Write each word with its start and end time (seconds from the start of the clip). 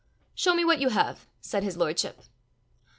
"Show 0.33 0.55
me 0.55 0.65
what 0.65 0.79
you 0.79 0.89
have," 0.89 1.27
said 1.41 1.61
his 1.61 1.77
lordship. 1.77 2.23